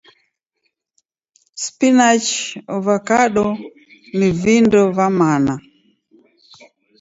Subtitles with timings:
[1.63, 2.39] Spinachi,
[2.77, 3.43] ovakado,
[4.17, 5.53] ni vindo va mana.